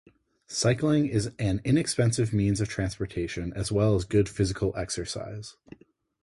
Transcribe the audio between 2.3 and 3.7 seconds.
means of transportation